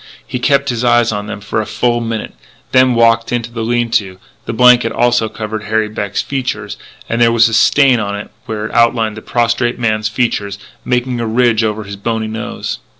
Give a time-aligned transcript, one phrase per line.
[0.25, 2.33] He kept his eyes on them for a full minute,
[2.71, 4.17] then walked into the lean to.
[4.47, 6.75] The blanket also covered Harry Beck's features
[7.07, 11.19] and there was a stain on it where it outlined the prostrate man's features, making
[11.19, 12.79] a ridge over the bony nose.